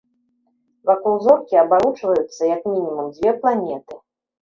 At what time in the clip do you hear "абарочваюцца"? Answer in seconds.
1.65-2.35